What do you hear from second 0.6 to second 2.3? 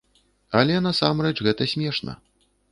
Але насамрэч гэта смешна.